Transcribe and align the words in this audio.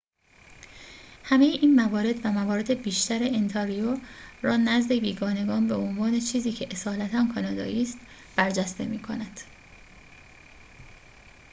همه 1.23 1.45
این 1.45 1.75
موارد 1.75 2.25
و 2.25 2.31
موارد 2.31 2.81
بیشتر 2.81 3.19
انتاریو 3.23 3.97
را 4.41 4.57
نزد 4.57 4.93
بیگانگان 4.93 5.67
به 5.67 5.75
عنوان 5.75 6.19
چیزی 6.19 6.51
که 6.51 6.67
اصالتاً 6.71 7.27
کانادایی 7.35 7.81
است 7.83 7.97
برجسته 8.35 8.85
می‌کند 8.85 9.39